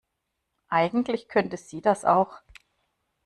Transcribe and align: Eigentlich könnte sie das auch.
Eigentlich 0.69 1.27
könnte 1.27 1.57
sie 1.57 1.79
das 1.79 2.05
auch. 2.05 2.41